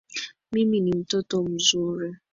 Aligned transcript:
Mimi 0.51 0.79
ni 0.79 0.93
mtoto 0.93 1.43
mzuri 1.43 2.15